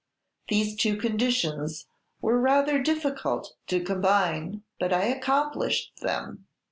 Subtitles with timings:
[0.47, 1.85] These two conditions
[2.21, 6.47] were rather difficult to combine, but I accomplished them.